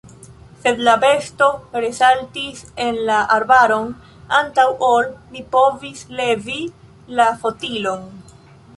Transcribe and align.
Sed 0.61 0.79
la 0.85 0.93
besto 1.03 1.49
resaltis 1.83 2.65
en 2.87 2.97
la 3.11 3.19
arbaron, 3.37 3.93
antaŭ 4.41 4.67
ol 4.91 5.09
mi 5.37 5.47
povis 5.57 6.05
levi 6.23 6.61
la 7.21 7.33
fotilon. 7.45 8.07